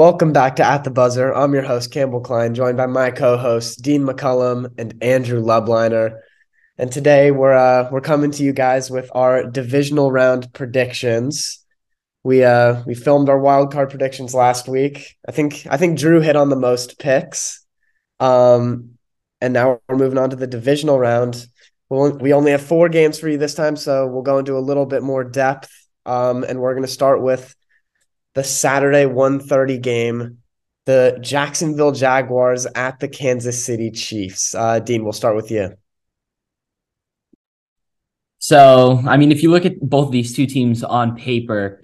Welcome 0.00 0.32
back 0.32 0.56
to 0.56 0.64
At 0.64 0.84
the 0.84 0.90
Buzzer. 0.90 1.30
I'm 1.30 1.52
your 1.52 1.62
host, 1.62 1.92
Campbell 1.92 2.22
Klein, 2.22 2.54
joined 2.54 2.78
by 2.78 2.86
my 2.86 3.10
co-hosts, 3.10 3.76
Dean 3.76 4.00
McCullum 4.00 4.72
and 4.78 4.94
Andrew 5.04 5.42
Lubliner. 5.42 6.20
And 6.78 6.90
today 6.90 7.30
we're 7.30 7.52
uh, 7.52 7.86
we're 7.92 8.00
coming 8.00 8.30
to 8.30 8.42
you 8.42 8.54
guys 8.54 8.90
with 8.90 9.10
our 9.14 9.44
divisional 9.44 10.10
round 10.10 10.54
predictions. 10.54 11.62
We 12.24 12.44
uh 12.44 12.82
we 12.86 12.94
filmed 12.94 13.28
our 13.28 13.38
wild 13.38 13.74
card 13.74 13.90
predictions 13.90 14.32
last 14.32 14.68
week. 14.68 15.18
I 15.28 15.32
think 15.32 15.66
I 15.68 15.76
think 15.76 15.98
Drew 15.98 16.22
hit 16.22 16.34
on 16.34 16.48
the 16.48 16.56
most 16.56 16.98
picks. 16.98 17.62
Um, 18.20 18.92
and 19.42 19.52
now 19.52 19.80
we're 19.86 19.96
moving 19.96 20.16
on 20.16 20.30
to 20.30 20.36
the 20.36 20.46
divisional 20.46 20.98
round. 20.98 21.46
We'll, 21.90 22.16
we 22.16 22.32
only 22.32 22.52
have 22.52 22.62
four 22.62 22.88
games 22.88 23.20
for 23.20 23.28
you 23.28 23.36
this 23.36 23.54
time, 23.54 23.76
so 23.76 24.06
we'll 24.06 24.22
go 24.22 24.38
into 24.38 24.56
a 24.56 24.64
little 24.64 24.86
bit 24.86 25.02
more 25.02 25.24
depth. 25.24 25.70
Um, 26.06 26.42
and 26.42 26.58
we're 26.58 26.72
going 26.72 26.86
to 26.86 26.90
start 26.90 27.20
with 27.20 27.54
the 28.34 28.44
Saturday 28.44 29.06
1:30 29.06 29.78
game, 29.78 30.38
the 30.86 31.18
Jacksonville 31.20 31.92
Jaguars 31.92 32.66
at 32.74 33.00
the 33.00 33.08
Kansas 33.08 33.64
City 33.64 33.90
Chiefs. 33.90 34.54
Uh, 34.54 34.78
Dean, 34.80 35.04
we'll 35.04 35.12
start 35.12 35.36
with 35.36 35.50
you. 35.50 35.74
So, 38.38 39.02
I 39.06 39.16
mean, 39.18 39.32
if 39.32 39.42
you 39.42 39.50
look 39.50 39.66
at 39.66 39.78
both 39.80 40.10
these 40.10 40.34
two 40.34 40.46
teams 40.46 40.82
on 40.82 41.14
paper, 41.16 41.82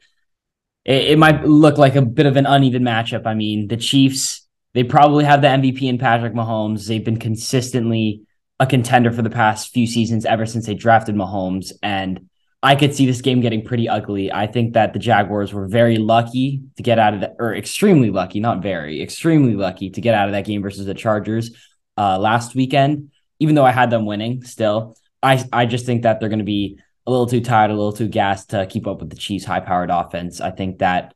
it, 0.84 1.10
it 1.10 1.18
might 1.18 1.44
look 1.44 1.76
like 1.76 1.96
a 1.96 2.02
bit 2.02 2.26
of 2.26 2.36
an 2.36 2.46
uneven 2.46 2.82
matchup. 2.82 3.26
I 3.26 3.34
mean, 3.34 3.68
the 3.68 3.76
Chiefs, 3.76 4.48
they 4.72 4.82
probably 4.82 5.24
have 5.24 5.42
the 5.42 5.48
MVP 5.48 5.82
in 5.82 5.98
Patrick 5.98 6.32
Mahomes. 6.32 6.86
They've 6.86 7.04
been 7.04 7.18
consistently 7.18 8.22
a 8.58 8.66
contender 8.66 9.12
for 9.12 9.20
the 9.20 9.30
past 9.30 9.72
few 9.74 9.86
seasons 9.86 10.24
ever 10.24 10.46
since 10.46 10.66
they 10.66 10.74
drafted 10.74 11.14
Mahomes. 11.14 11.72
And 11.82 12.30
I 12.66 12.74
could 12.74 12.96
see 12.96 13.06
this 13.06 13.20
game 13.20 13.40
getting 13.40 13.64
pretty 13.64 13.88
ugly. 13.88 14.32
I 14.32 14.48
think 14.48 14.72
that 14.72 14.92
the 14.92 14.98
Jaguars 14.98 15.54
were 15.54 15.68
very 15.68 15.98
lucky 15.98 16.62
to 16.76 16.82
get 16.82 16.98
out 16.98 17.14
of 17.14 17.20
that, 17.20 17.36
or 17.38 17.54
extremely 17.54 18.10
lucky, 18.10 18.40
not 18.40 18.60
very, 18.60 19.00
extremely 19.00 19.54
lucky 19.54 19.90
to 19.90 20.00
get 20.00 20.16
out 20.16 20.26
of 20.26 20.32
that 20.32 20.46
game 20.46 20.62
versus 20.62 20.84
the 20.84 20.92
Chargers 20.92 21.52
uh, 21.96 22.18
last 22.18 22.56
weekend. 22.56 23.12
Even 23.38 23.54
though 23.54 23.64
I 23.64 23.70
had 23.70 23.90
them 23.90 24.04
winning, 24.04 24.42
still, 24.42 24.96
I 25.22 25.44
I 25.52 25.66
just 25.66 25.86
think 25.86 26.02
that 26.02 26.18
they're 26.18 26.28
going 26.28 26.40
to 26.40 26.44
be 26.44 26.80
a 27.06 27.10
little 27.12 27.28
too 27.28 27.40
tired, 27.40 27.70
a 27.70 27.74
little 27.74 27.92
too 27.92 28.08
gassed 28.08 28.50
to 28.50 28.66
keep 28.66 28.88
up 28.88 28.98
with 28.98 29.10
the 29.10 29.16
Chiefs' 29.16 29.44
high-powered 29.44 29.90
offense. 29.90 30.40
I 30.40 30.50
think 30.50 30.78
that 30.80 31.14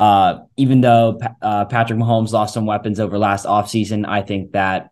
uh, 0.00 0.40
even 0.56 0.80
though 0.80 1.20
uh, 1.40 1.66
Patrick 1.66 2.00
Mahomes 2.00 2.32
lost 2.32 2.54
some 2.54 2.66
weapons 2.66 2.98
over 2.98 3.18
last 3.18 3.46
offseason, 3.46 4.04
I 4.04 4.22
think 4.22 4.50
that 4.50 4.90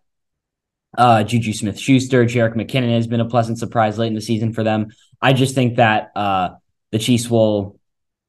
uh, 0.97 1.25
Juju 1.25 1.52
Smith 1.52 1.80
Schuster, 1.80 2.25
Jerick 2.27 2.54
McKinnon 2.54 2.94
has 2.94 3.08
been 3.08 3.20
a 3.20 3.28
pleasant 3.28 3.58
surprise 3.58 3.98
late 3.98 4.06
in 4.06 4.14
the 4.14 4.20
season 4.20 4.52
for 4.52 4.62
them. 4.62 4.91
I 5.22 5.32
just 5.32 5.54
think 5.54 5.76
that 5.76 6.12
uh, 6.16 6.50
the 6.92 6.98
Chiefs 6.98 7.28
will 7.28 7.78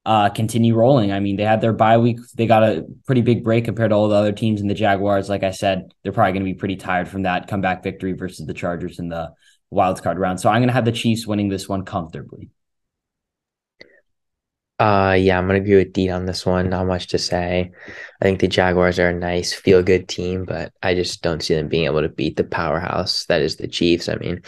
uh, 0.05 0.29
continue 0.29 0.75
rolling. 0.75 1.11
I 1.11 1.19
mean, 1.19 1.35
they 1.35 1.43
had 1.43 1.61
their 1.61 1.73
bye 1.73 1.97
week. 1.97 2.19
They 2.35 2.47
got 2.47 2.63
a 2.63 2.85
pretty 3.05 3.21
big 3.21 3.43
break 3.43 3.65
compared 3.65 3.91
to 3.91 3.95
all 3.95 4.09
the 4.09 4.15
other 4.15 4.31
teams 4.31 4.61
in 4.61 4.67
the 4.67 4.73
Jaguars. 4.73 5.29
Like 5.29 5.43
I 5.43 5.51
said, 5.51 5.93
they're 6.03 6.11
probably 6.11 6.33
going 6.33 6.45
to 6.45 6.51
be 6.51 6.57
pretty 6.57 6.75
tired 6.75 7.07
from 7.07 7.23
that 7.23 7.47
comeback 7.47 7.83
victory 7.83 8.13
versus 8.13 8.45
the 8.45 8.53
Chargers 8.53 8.99
in 8.99 9.09
the 9.09 9.31
wild 9.69 10.01
card 10.01 10.19
round. 10.19 10.39
So 10.39 10.49
I'm 10.49 10.59
going 10.59 10.67
to 10.67 10.73
have 10.73 10.85
the 10.85 10.91
Chiefs 10.91 11.27
winning 11.27 11.49
this 11.49 11.69
one 11.69 11.85
comfortably. 11.85 12.49
Uh, 14.81 15.13
yeah, 15.13 15.37
I'm 15.37 15.45
gonna 15.45 15.59
agree 15.59 15.75
with 15.75 15.93
Dean 15.93 16.09
on 16.09 16.25
this 16.25 16.43
one. 16.43 16.67
Not 16.67 16.87
much 16.87 17.05
to 17.09 17.19
say. 17.19 17.69
I 18.19 18.25
think 18.25 18.39
the 18.39 18.47
Jaguars 18.47 18.97
are 18.97 19.09
a 19.09 19.13
nice, 19.13 19.53
feel 19.53 19.83
good 19.83 20.07
team, 20.07 20.43
but 20.43 20.73
I 20.81 20.95
just 20.95 21.21
don't 21.21 21.43
see 21.43 21.53
them 21.53 21.67
being 21.67 21.85
able 21.85 22.01
to 22.01 22.09
beat 22.09 22.35
the 22.35 22.43
powerhouse 22.43 23.27
that 23.27 23.43
is 23.43 23.57
the 23.57 23.67
Chiefs. 23.67 24.09
I 24.09 24.15
mean, 24.15 24.41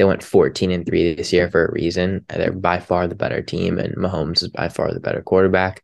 they 0.00 0.04
went 0.04 0.22
14 0.22 0.70
and 0.70 0.86
three 0.86 1.14
this 1.14 1.30
year 1.30 1.50
for 1.50 1.66
a 1.66 1.72
reason. 1.72 2.24
They're 2.30 2.52
by 2.52 2.80
far 2.80 3.06
the 3.06 3.14
better 3.14 3.42
team, 3.42 3.78
and 3.78 3.94
Mahomes 3.96 4.42
is 4.42 4.48
by 4.48 4.70
far 4.70 4.94
the 4.94 4.98
better 4.98 5.20
quarterback. 5.20 5.82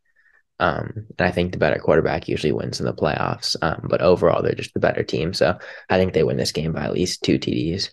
Um, 0.59 1.05
and 1.19 1.27
I 1.27 1.29
think 1.29 1.51
the 1.51 1.59
better 1.59 1.77
quarterback 1.77 2.27
usually 2.27 2.51
wins 2.51 2.79
in 2.79 2.87
the 2.87 2.95
playoffs. 2.95 3.55
Um, 3.61 3.85
but 3.87 4.01
overall, 4.01 4.41
they're 4.41 4.55
just 4.55 4.73
the 4.73 4.79
better 4.79 5.03
team. 5.03 5.35
So 5.35 5.59
I 5.91 5.97
think 5.99 6.13
they 6.13 6.23
win 6.23 6.37
this 6.37 6.51
game 6.51 6.73
by 6.73 6.85
at 6.85 6.93
least 6.93 7.21
two 7.21 7.37
TDs. 7.37 7.91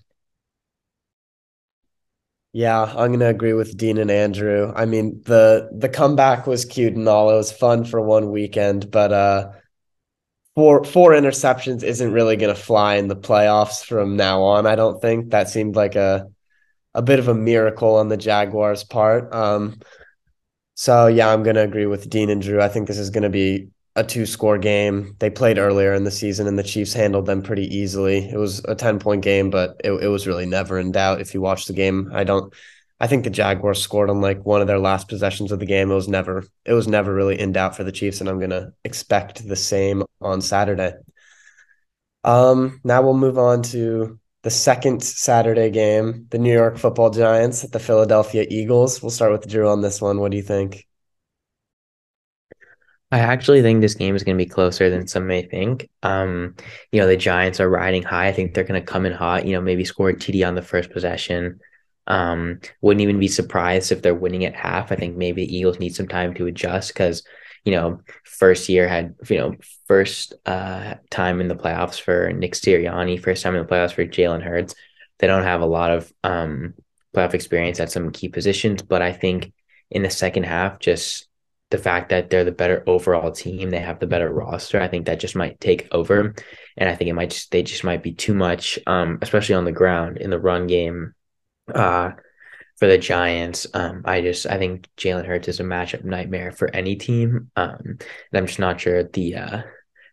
Yeah, 2.54 2.84
I'm 2.84 3.12
gonna 3.12 3.28
agree 3.28 3.52
with 3.52 3.76
Dean 3.76 3.98
and 3.98 4.10
Andrew. 4.10 4.72
I 4.74 4.86
mean, 4.86 5.20
the 5.26 5.68
the 5.76 5.90
comeback 5.90 6.46
was 6.46 6.64
cute 6.64 6.94
and 6.94 7.06
all. 7.06 7.28
It 7.28 7.36
was 7.36 7.52
fun 7.52 7.84
for 7.84 8.00
one 8.00 8.30
weekend, 8.30 8.90
but 8.90 9.12
uh 9.12 9.50
four 10.54 10.84
four 10.84 11.12
interceptions 11.12 11.82
isn't 11.82 12.12
really 12.12 12.36
gonna 12.36 12.54
fly 12.54 12.96
in 12.96 13.08
the 13.08 13.16
playoffs 13.16 13.84
from 13.84 14.16
now 14.16 14.42
on, 14.42 14.66
I 14.66 14.76
don't 14.76 15.00
think. 15.00 15.30
That 15.30 15.48
seemed 15.50 15.76
like 15.76 15.96
a 15.96 16.28
a 16.94 17.02
bit 17.02 17.18
of 17.18 17.28
a 17.28 17.34
miracle 17.34 17.96
on 17.96 18.08
the 18.08 18.16
Jaguars' 18.16 18.84
part. 18.84 19.32
Um 19.34 19.80
so 20.74 21.06
yeah, 21.06 21.32
I'm 21.32 21.42
gonna 21.42 21.62
agree 21.62 21.86
with 21.86 22.10
Dean 22.10 22.30
and 22.30 22.42
Drew. 22.42 22.60
I 22.60 22.68
think 22.68 22.88
this 22.88 22.98
is 22.98 23.10
gonna 23.10 23.30
be 23.30 23.68
a 23.96 24.04
two 24.04 24.26
score 24.26 24.58
game. 24.58 25.14
They 25.20 25.30
played 25.30 25.58
earlier 25.58 25.94
in 25.94 26.04
the 26.04 26.10
season 26.10 26.46
and 26.46 26.58
the 26.58 26.62
Chiefs 26.64 26.92
handled 26.92 27.26
them 27.26 27.42
pretty 27.42 27.64
easily. 27.74 28.28
It 28.28 28.36
was 28.36 28.64
a 28.64 28.74
10 28.74 28.98
point 28.98 29.22
game, 29.22 29.50
but 29.50 29.80
it, 29.84 29.92
it 29.92 30.08
was 30.08 30.26
really 30.26 30.46
never 30.46 30.78
in 30.78 30.92
doubt. 30.92 31.20
If 31.20 31.34
you 31.34 31.40
watch 31.40 31.66
the 31.66 31.72
game, 31.74 32.10
I 32.12 32.24
don't, 32.24 32.52
I 33.00 33.06
think 33.06 33.24
the 33.24 33.30
Jaguars 33.30 33.82
scored 33.82 34.08
on 34.08 34.20
like 34.20 34.44
one 34.46 34.60
of 34.60 34.66
their 34.66 34.78
last 34.78 35.08
possessions 35.08 35.52
of 35.52 35.58
the 35.58 35.66
game. 35.66 35.90
It 35.90 35.94
was 35.94 36.08
never, 36.08 36.44
it 36.64 36.72
was 36.72 36.88
never 36.88 37.12
really 37.12 37.38
in 37.38 37.52
doubt 37.52 37.76
for 37.76 37.84
the 37.84 37.92
Chiefs. 37.92 38.20
And 38.20 38.28
I'm 38.28 38.38
going 38.38 38.50
to 38.50 38.72
expect 38.84 39.46
the 39.46 39.56
same 39.56 40.04
on 40.20 40.40
Saturday. 40.40 40.94
Um, 42.22 42.80
now 42.84 43.02
we'll 43.02 43.14
move 43.14 43.38
on 43.38 43.62
to 43.64 44.18
the 44.42 44.50
second 44.50 45.02
Saturday 45.02 45.70
game, 45.70 46.26
the 46.30 46.38
New 46.38 46.52
York 46.52 46.78
football 46.78 47.10
giants 47.10 47.64
at 47.64 47.72
the 47.72 47.78
Philadelphia 47.78 48.46
Eagles. 48.48 49.02
We'll 49.02 49.10
start 49.10 49.32
with 49.32 49.48
Drew 49.48 49.68
on 49.68 49.80
this 49.80 50.00
one. 50.00 50.20
What 50.20 50.30
do 50.30 50.36
you 50.36 50.42
think? 50.42 50.86
I 53.10 53.20
actually 53.20 53.62
think 53.62 53.80
this 53.80 53.94
game 53.94 54.16
is 54.16 54.24
going 54.24 54.36
to 54.36 54.44
be 54.44 54.48
closer 54.48 54.90
than 54.90 55.06
some 55.06 55.26
may 55.26 55.42
think. 55.42 55.88
Um, 56.02 56.56
you 56.90 57.00
know, 57.00 57.06
the 57.06 57.16
Giants 57.16 57.60
are 57.60 57.70
riding 57.70 58.02
high. 58.02 58.26
I 58.28 58.32
think 58.32 58.54
they're 58.54 58.64
going 58.64 58.80
to 58.80 58.86
come 58.86 59.06
in 59.06 59.12
hot. 59.12 59.46
You 59.46 59.52
know, 59.52 59.60
maybe 59.60 59.84
score 59.84 60.08
a 60.10 60.14
TD 60.14 60.46
on 60.46 60.56
the 60.56 60.62
first 60.62 60.90
possession. 60.90 61.60
Um, 62.06 62.60
wouldn't 62.80 63.02
even 63.02 63.18
be 63.18 63.28
surprised 63.28 63.92
if 63.92 64.02
they're 64.02 64.14
winning 64.14 64.44
at 64.44 64.54
half. 64.54 64.92
I 64.92 64.96
think 64.96 65.16
maybe 65.16 65.46
the 65.46 65.56
Eagles 65.56 65.78
need 65.78 65.94
some 65.94 66.08
time 66.08 66.34
to 66.34 66.46
adjust 66.46 66.92
because, 66.92 67.22
you 67.64 67.72
know, 67.72 68.00
first 68.24 68.68
year 68.68 68.86
had, 68.86 69.14
you 69.28 69.38
know, 69.38 69.54
first 69.86 70.34
uh, 70.44 70.94
time 71.10 71.40
in 71.40 71.48
the 71.48 71.56
playoffs 71.56 72.00
for 72.00 72.32
Nick 72.32 72.52
Sirianni, 72.52 73.22
first 73.22 73.42
time 73.42 73.54
in 73.54 73.62
the 73.62 73.68
playoffs 73.68 73.92
for 73.92 74.04
Jalen 74.04 74.42
Hurts. 74.42 74.74
They 75.18 75.26
don't 75.26 75.44
have 75.44 75.62
a 75.62 75.66
lot 75.66 75.92
of 75.92 76.12
um, 76.22 76.74
playoff 77.14 77.34
experience 77.34 77.80
at 77.80 77.90
some 77.90 78.10
key 78.10 78.28
positions, 78.28 78.82
but 78.82 79.00
I 79.00 79.12
think 79.12 79.52
in 79.90 80.02
the 80.02 80.10
second 80.10 80.44
half, 80.44 80.80
just 80.80 81.28
the 81.70 81.78
fact 81.78 82.10
that 82.10 82.30
they're 82.30 82.44
the 82.44 82.52
better 82.52 82.84
overall 82.86 83.32
team, 83.32 83.70
they 83.70 83.80
have 83.80 83.98
the 83.98 84.06
better 84.06 84.32
roster. 84.32 84.80
I 84.80 84.88
think 84.88 85.06
that 85.06 85.20
just 85.20 85.34
might 85.34 85.60
take 85.60 85.88
over, 85.92 86.34
and 86.76 86.88
I 86.88 86.94
think 86.94 87.08
it 87.08 87.14
might 87.14 87.30
just 87.30 87.50
they 87.50 87.62
just 87.62 87.84
might 87.84 88.02
be 88.02 88.12
too 88.12 88.34
much, 88.34 88.78
um, 88.86 89.18
especially 89.22 89.54
on 89.54 89.64
the 89.64 89.72
ground 89.72 90.18
in 90.18 90.30
the 90.30 90.38
run 90.38 90.66
game. 90.66 91.14
Uh, 91.72 92.12
for 92.76 92.88
the 92.88 92.98
Giants, 92.98 93.66
um, 93.72 94.02
I 94.04 94.20
just 94.20 94.46
I 94.46 94.58
think 94.58 94.88
Jalen 94.96 95.26
Hurts 95.26 95.48
is 95.48 95.60
a 95.60 95.64
matchup 95.64 96.04
nightmare 96.04 96.50
for 96.50 96.74
any 96.74 96.96
team, 96.96 97.50
um, 97.56 97.78
and 97.84 97.98
I'm 98.34 98.46
just 98.46 98.58
not 98.58 98.80
sure 98.80 99.04
the 99.04 99.36
uh, 99.36 99.62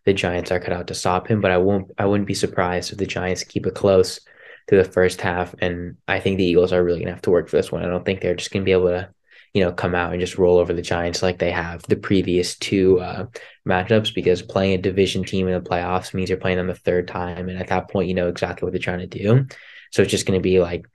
the 0.06 0.12
Giants 0.12 0.52
are 0.52 0.60
cut 0.60 0.72
out 0.72 0.86
to 0.86 0.94
stop 0.94 1.26
him. 1.26 1.40
But 1.40 1.50
I 1.50 1.58
won't 1.58 1.90
I 1.98 2.06
wouldn't 2.06 2.28
be 2.28 2.34
surprised 2.34 2.92
if 2.92 2.98
the 2.98 3.06
Giants 3.06 3.44
keep 3.44 3.66
it 3.66 3.74
close 3.74 4.20
to 4.68 4.76
the 4.76 4.84
first 4.84 5.20
half, 5.20 5.54
and 5.60 5.96
I 6.06 6.20
think 6.20 6.38
the 6.38 6.44
Eagles 6.44 6.72
are 6.72 6.84
really 6.84 7.00
gonna 7.00 7.12
have 7.12 7.22
to 7.22 7.30
work 7.30 7.48
for 7.48 7.56
this 7.56 7.72
one. 7.72 7.84
I 7.84 7.88
don't 7.88 8.04
think 8.04 8.20
they're 8.20 8.36
just 8.36 8.52
gonna 8.52 8.64
be 8.64 8.72
able 8.72 8.88
to 8.88 9.10
you 9.54 9.62
know, 9.62 9.72
come 9.72 9.94
out 9.94 10.12
and 10.12 10.20
just 10.20 10.38
roll 10.38 10.58
over 10.58 10.72
the 10.72 10.82
Giants 10.82 11.22
like 11.22 11.38
they 11.38 11.50
have 11.50 11.82
the 11.82 11.96
previous 11.96 12.56
two 12.56 13.00
uh, 13.00 13.26
matchups 13.68 14.14
because 14.14 14.40
playing 14.40 14.78
a 14.78 14.82
division 14.82 15.24
team 15.24 15.46
in 15.46 15.52
the 15.52 15.68
playoffs 15.68 16.14
means 16.14 16.30
you're 16.30 16.38
playing 16.38 16.56
them 16.56 16.68
the 16.68 16.74
third 16.74 17.06
time. 17.06 17.48
And 17.48 17.58
at 17.58 17.68
that 17.68 17.90
point, 17.90 18.08
you 18.08 18.14
know 18.14 18.28
exactly 18.28 18.64
what 18.64 18.72
they're 18.72 18.80
trying 18.80 19.06
to 19.06 19.06
do. 19.06 19.46
So 19.90 20.02
it's 20.02 20.10
just 20.10 20.26
going 20.26 20.38
to 20.38 20.42
be 20.42 20.60
like, 20.60 20.86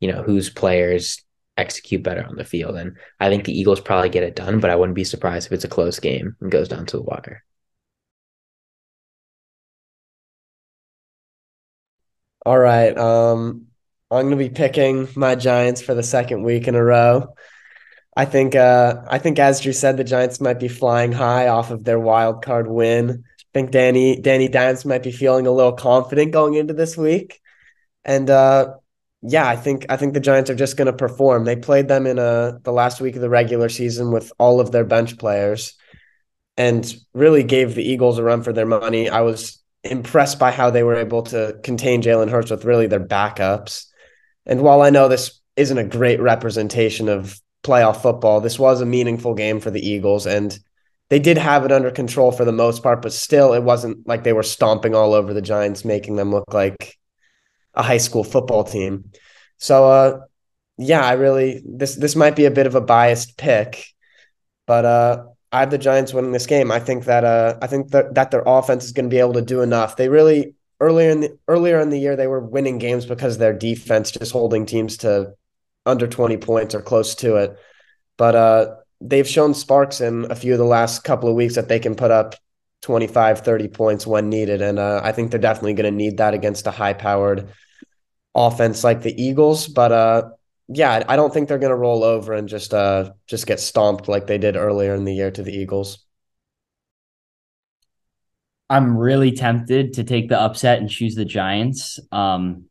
you 0.00 0.10
know, 0.10 0.22
whose 0.22 0.50
players 0.50 1.22
execute 1.56 2.02
better 2.02 2.24
on 2.24 2.36
the 2.36 2.44
field. 2.44 2.76
And 2.76 2.96
I 3.20 3.28
think 3.28 3.44
the 3.44 3.58
Eagles 3.58 3.80
probably 3.80 4.08
get 4.08 4.22
it 4.22 4.36
done, 4.36 4.60
but 4.60 4.70
I 4.70 4.76
wouldn't 4.76 4.96
be 4.96 5.04
surprised 5.04 5.46
if 5.46 5.52
it's 5.52 5.64
a 5.64 5.68
close 5.68 5.98
game 5.98 6.36
and 6.40 6.50
goes 6.50 6.68
down 6.68 6.86
to 6.86 6.96
the 6.96 7.02
wire. 7.02 7.44
All 12.46 12.58
right. 12.58 12.96
Um, 12.96 13.66
I'm 14.10 14.26
going 14.26 14.30
to 14.30 14.36
be 14.36 14.48
picking 14.48 15.08
my 15.16 15.34
Giants 15.34 15.82
for 15.82 15.94
the 15.94 16.02
second 16.02 16.42
week 16.42 16.66
in 16.66 16.74
a 16.74 16.82
row. 16.82 17.34
I 18.16 18.24
think 18.24 18.56
uh, 18.56 19.02
I 19.06 19.18
think 19.18 19.38
as 19.38 19.60
Drew 19.60 19.72
said, 19.72 19.96
the 19.96 20.04
Giants 20.04 20.40
might 20.40 20.58
be 20.58 20.68
flying 20.68 21.12
high 21.12 21.48
off 21.48 21.70
of 21.70 21.84
their 21.84 22.00
wild 22.00 22.42
card 22.42 22.66
win. 22.66 23.24
I 23.38 23.44
think 23.54 23.70
Danny 23.70 24.20
Danny 24.20 24.48
Dimes 24.48 24.84
might 24.84 25.02
be 25.02 25.12
feeling 25.12 25.46
a 25.46 25.52
little 25.52 25.72
confident 25.72 26.32
going 26.32 26.54
into 26.54 26.74
this 26.74 26.96
week, 26.96 27.40
and 28.04 28.28
uh, 28.28 28.74
yeah, 29.22 29.48
I 29.48 29.56
think 29.56 29.86
I 29.88 29.96
think 29.96 30.14
the 30.14 30.20
Giants 30.20 30.50
are 30.50 30.54
just 30.54 30.76
going 30.76 30.86
to 30.86 30.92
perform. 30.92 31.44
They 31.44 31.56
played 31.56 31.88
them 31.88 32.06
in 32.06 32.18
a 32.18 32.58
the 32.62 32.72
last 32.72 33.00
week 33.00 33.16
of 33.16 33.20
the 33.20 33.30
regular 33.30 33.68
season 33.68 34.12
with 34.12 34.32
all 34.38 34.60
of 34.60 34.70
their 34.70 34.84
bench 34.84 35.18
players, 35.18 35.74
and 36.56 36.92
really 37.14 37.42
gave 37.42 37.74
the 37.74 37.88
Eagles 37.88 38.18
a 38.18 38.22
run 38.22 38.42
for 38.42 38.52
their 38.52 38.66
money. 38.66 39.08
I 39.08 39.22
was 39.22 39.62
impressed 39.84 40.38
by 40.38 40.50
how 40.50 40.70
they 40.70 40.82
were 40.82 40.96
able 40.96 41.22
to 41.22 41.58
contain 41.62 42.02
Jalen 42.02 42.30
Hurts 42.30 42.50
with 42.50 42.64
really 42.64 42.86
their 42.86 43.04
backups. 43.04 43.86
And 44.46 44.62
while 44.62 44.82
I 44.82 44.90
know 44.90 45.08
this 45.08 45.40
isn't 45.56 45.78
a 45.78 45.84
great 45.84 46.20
representation 46.20 47.08
of 47.08 47.40
playoff 47.64 48.02
football. 48.02 48.40
This 48.40 48.58
was 48.58 48.80
a 48.80 48.86
meaningful 48.86 49.34
game 49.34 49.60
for 49.60 49.70
the 49.70 49.86
Eagles, 49.86 50.26
and 50.26 50.58
they 51.10 51.18
did 51.18 51.38
have 51.38 51.64
it 51.64 51.72
under 51.72 51.90
control 51.90 52.32
for 52.32 52.44
the 52.44 52.52
most 52.52 52.82
part, 52.82 53.02
but 53.02 53.12
still 53.12 53.52
it 53.54 53.62
wasn't 53.62 54.06
like 54.06 54.24
they 54.24 54.32
were 54.32 54.42
stomping 54.42 54.94
all 54.94 55.14
over 55.14 55.34
the 55.34 55.42
Giants, 55.42 55.84
making 55.84 56.16
them 56.16 56.30
look 56.30 56.52
like 56.52 56.97
a 57.78 57.82
high 57.82 57.98
school 57.98 58.24
football 58.24 58.64
team. 58.64 59.10
So 59.58 59.90
uh 59.90 60.20
yeah, 60.76 61.02
I 61.02 61.12
really 61.14 61.62
this 61.64 61.94
this 61.96 62.16
might 62.16 62.36
be 62.36 62.44
a 62.44 62.50
bit 62.50 62.66
of 62.66 62.74
a 62.74 62.80
biased 62.80 63.38
pick, 63.38 63.86
but 64.66 64.84
uh 64.84 65.24
I 65.50 65.60
have 65.60 65.70
the 65.70 65.78
Giants 65.78 66.12
winning 66.12 66.32
this 66.32 66.46
game. 66.46 66.70
I 66.70 66.80
think 66.80 67.04
that 67.06 67.24
uh 67.24 67.58
I 67.62 67.66
think 67.68 67.90
that, 67.92 68.14
that 68.14 68.30
their 68.30 68.42
offense 68.44 68.84
is 68.84 68.92
going 68.92 69.06
to 69.06 69.14
be 69.14 69.20
able 69.20 69.34
to 69.34 69.42
do 69.42 69.62
enough. 69.62 69.96
They 69.96 70.08
really 70.08 70.54
earlier 70.80 71.10
in 71.10 71.20
the 71.20 71.38
earlier 71.48 71.80
in 71.80 71.90
the 71.90 71.98
year 71.98 72.16
they 72.16 72.26
were 72.26 72.40
winning 72.40 72.78
games 72.78 73.06
because 73.06 73.38
their 73.38 73.54
defense 73.54 74.10
just 74.10 74.32
holding 74.32 74.66
teams 74.66 74.98
to 74.98 75.34
under 75.86 76.06
20 76.06 76.36
points 76.36 76.74
or 76.74 76.82
close 76.82 77.14
to 77.16 77.36
it. 77.36 77.56
But 78.16 78.34
uh 78.36 78.74
they've 79.00 79.28
shown 79.28 79.54
sparks 79.54 80.00
in 80.00 80.30
a 80.30 80.34
few 80.34 80.52
of 80.52 80.58
the 80.58 80.64
last 80.64 81.04
couple 81.04 81.28
of 81.28 81.36
weeks 81.36 81.54
that 81.54 81.68
they 81.68 81.78
can 81.78 81.94
put 81.94 82.10
up 82.10 82.34
25 82.82 83.40
30 83.40 83.68
points 83.68 84.06
when 84.06 84.28
needed 84.28 84.62
and 84.62 84.78
uh, 84.78 85.00
I 85.02 85.12
think 85.12 85.30
they're 85.30 85.40
definitely 85.40 85.74
going 85.74 85.92
to 85.92 85.96
need 85.96 86.18
that 86.18 86.34
against 86.34 86.66
a 86.66 86.70
high 86.70 86.92
powered 86.92 87.48
offense 88.34 88.84
like 88.84 89.02
the 89.02 89.22
Eagles, 89.22 89.68
but 89.68 89.92
uh 89.92 90.22
yeah, 90.70 91.02
I 91.08 91.16
don't 91.16 91.32
think 91.32 91.48
they're 91.48 91.58
going 91.58 91.70
to 91.70 91.76
roll 91.76 92.04
over 92.04 92.34
and 92.34 92.46
just 92.48 92.74
uh 92.74 93.12
just 93.26 93.46
get 93.46 93.60
stomped 93.60 94.08
like 94.08 94.26
they 94.26 94.38
did 94.38 94.56
earlier 94.56 94.94
in 94.94 95.04
the 95.04 95.14
year 95.14 95.30
to 95.30 95.42
the 95.42 95.52
Eagles. 95.52 96.04
I'm 98.70 98.98
really 98.98 99.32
tempted 99.32 99.94
to 99.94 100.04
take 100.04 100.28
the 100.28 100.38
upset 100.38 100.78
and 100.78 100.90
choose 100.90 101.14
the 101.14 101.24
Giants. 101.24 101.98
Um 102.12 102.68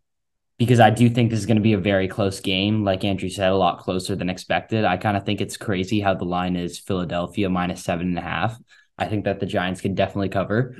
because 0.57 0.79
I 0.79 0.89
do 0.89 1.09
think 1.09 1.29
this 1.29 1.39
is 1.39 1.45
going 1.45 1.57
to 1.57 1.61
be 1.61 1.73
a 1.73 1.77
very 1.77 2.07
close 2.07 2.39
game. 2.39 2.83
Like 2.83 3.03
Andrew 3.03 3.29
said, 3.29 3.51
a 3.51 3.55
lot 3.55 3.79
closer 3.79 4.15
than 4.15 4.29
expected. 4.29 4.85
I 4.85 4.97
kind 4.97 5.15
of 5.15 5.23
think 5.23 5.39
it's 5.39 5.55
crazy 5.55 5.99
how 5.99 6.15
the 6.15 6.25
line 6.25 6.55
is 6.55 6.79
Philadelphia 6.79 7.49
minus 7.49 7.83
seven 7.83 8.07
and 8.07 8.17
a 8.17 8.21
half. 8.21 8.57
I 8.97 9.05
think 9.05 9.25
that 9.25 9.39
the 9.39 9.45
Giants 9.45 9.81
can 9.81 9.93
definitely 9.93 10.29
cover, 10.29 10.75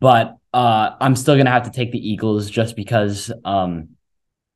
but 0.00 0.36
uh, 0.52 0.90
I'm 1.00 1.14
still 1.14 1.36
going 1.36 1.46
to 1.46 1.52
have 1.52 1.64
to 1.64 1.70
take 1.70 1.92
the 1.92 2.10
Eagles 2.10 2.50
just 2.50 2.74
because 2.74 3.30
um, 3.44 3.90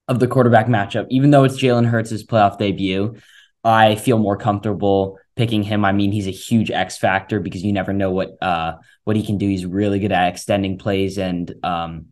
of 0.08 0.20
the 0.20 0.26
quarterback 0.26 0.66
matchup. 0.66 1.06
Even 1.10 1.30
though 1.30 1.44
it's 1.44 1.60
Jalen 1.60 1.86
Hurts' 1.86 2.22
playoff 2.22 2.58
debut, 2.58 3.16
I 3.62 3.94
feel 3.94 4.18
more 4.18 4.36
comfortable 4.36 5.18
picking 5.36 5.62
him. 5.62 5.84
I 5.84 5.92
mean, 5.92 6.12
he's 6.12 6.26
a 6.26 6.32
huge 6.32 6.70
X 6.70 6.98
factor 6.98 7.40
because 7.40 7.62
you 7.62 7.72
never 7.72 7.92
know 7.92 8.10
what 8.10 8.36
uh, 8.42 8.74
what 9.04 9.16
he 9.16 9.24
can 9.24 9.38
do. 9.38 9.48
He's 9.48 9.66
really 9.66 9.98
good 9.98 10.12
at 10.12 10.28
extending 10.28 10.78
plays 10.78 11.18
and 11.18 11.52
um, 11.62 12.06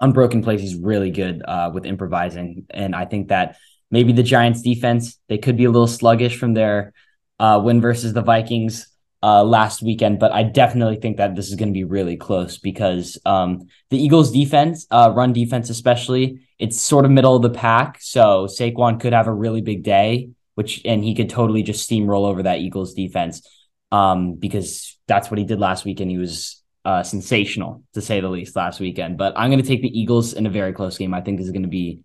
unbroken 0.00 0.42
plays. 0.42 0.60
He's 0.60 0.74
really 0.74 1.10
good 1.10 1.42
uh, 1.46 1.70
with 1.72 1.86
improvising, 1.86 2.66
and 2.70 2.94
I 2.94 3.04
think 3.04 3.28
that 3.28 3.56
maybe 3.90 4.12
the 4.12 4.22
Giants' 4.22 4.62
defense 4.62 5.18
they 5.28 5.38
could 5.38 5.56
be 5.56 5.64
a 5.64 5.70
little 5.70 5.86
sluggish 5.86 6.36
from 6.38 6.54
their 6.54 6.92
uh, 7.38 7.60
win 7.62 7.80
versus 7.80 8.12
the 8.12 8.22
Vikings 8.22 8.88
uh, 9.22 9.42
last 9.42 9.82
weekend, 9.82 10.18
but 10.18 10.32
I 10.32 10.44
definitely 10.44 10.96
think 10.96 11.16
that 11.16 11.34
this 11.34 11.48
is 11.48 11.56
going 11.56 11.68
to 11.68 11.72
be 11.72 11.84
really 11.84 12.16
close 12.16 12.58
because 12.58 13.18
um, 13.26 13.68
the 13.90 14.02
Eagles' 14.02 14.30
defense, 14.30 14.86
uh, 14.90 15.12
run 15.14 15.32
defense 15.32 15.70
especially, 15.70 16.40
it's 16.58 16.80
sort 16.80 17.04
of 17.04 17.10
middle 17.10 17.36
of 17.36 17.42
the 17.42 17.50
pack. 17.50 17.98
So 18.00 18.46
Saquon 18.46 19.00
could 19.00 19.12
have 19.12 19.26
a 19.26 19.34
really 19.34 19.60
big 19.60 19.82
day, 19.82 20.30
which 20.54 20.82
and 20.84 21.02
he 21.02 21.14
could 21.14 21.30
totally 21.30 21.62
just 21.62 21.88
steamroll 21.88 22.26
over 22.26 22.44
that 22.44 22.60
Eagles 22.60 22.94
defense 22.94 23.46
um, 23.90 24.34
because 24.34 24.96
that's 25.06 25.30
what 25.30 25.38
he 25.38 25.44
did 25.44 25.58
last 25.58 25.84
weekend. 25.84 26.10
He 26.10 26.18
was 26.18 26.62
uh, 26.84 27.02
sensational 27.02 27.82
to 27.94 28.00
say 28.00 28.20
the 28.20 28.28
least 28.28 28.56
last 28.56 28.80
weekend. 28.80 29.18
But 29.18 29.34
I'm 29.36 29.50
going 29.50 29.62
to 29.62 29.68
take 29.68 29.82
the 29.82 30.00
Eagles 30.00 30.32
in 30.32 30.46
a 30.46 30.50
very 30.50 30.72
close 30.72 30.96
game. 30.96 31.14
I 31.14 31.20
think 31.20 31.38
this 31.38 31.46
is 31.46 31.52
going 31.52 31.62
to 31.62 31.68
be 31.68 32.00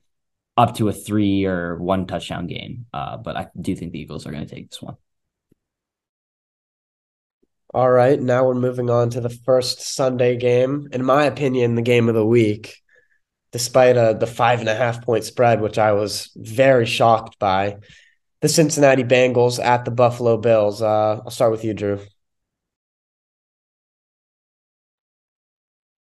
up 0.57 0.75
to 0.75 0.89
a 0.89 0.94
three 0.94 1.45
or 1.45 1.77
one 1.77 2.06
touchdown 2.06 2.48
game. 2.48 2.86
Uh, 2.94 3.18
but 3.18 3.36
I 3.36 3.48
do 3.59 3.75
think 3.75 3.92
the 3.92 4.00
Eagles 4.00 4.25
are 4.25 4.31
going 4.31 4.45
to 4.45 4.56
take 4.56 4.69
this 4.69 4.81
one. 4.81 4.98
All 7.74 7.90
right, 7.90 8.22
now 8.22 8.46
we're 8.46 8.54
moving 8.54 8.92
on 8.92 9.10
to 9.12 9.22
the 9.22 9.30
first 9.31 9.81
Sunday 9.81 10.38
game. 10.38 10.90
In 10.92 11.04
my 11.04 11.25
opinion, 11.25 11.74
the 11.74 11.81
game 11.81 12.08
of 12.08 12.14
the 12.14 12.25
week, 12.25 12.80
despite 13.52 13.98
uh, 13.98 14.14
the 14.14 14.28
five 14.28 14.60
and 14.60 14.70
a 14.70 14.75
half 14.75 15.04
point 15.04 15.24
spread, 15.24 15.60
which 15.60 15.80
I 15.80 15.94
was 15.94 16.30
very 16.36 16.86
shocked 16.86 17.40
by. 17.40 17.78
The 18.42 18.50
Cincinnati 18.50 19.04
Bengals 19.04 19.64
at 19.64 19.86
the 19.86 19.92
Buffalo 19.92 20.38
Bills. 20.38 20.84
Uh, 20.84 21.22
I'll 21.24 21.31
start 21.31 21.52
with 21.52 21.64
you, 21.64 21.74
Drew. 21.74 22.00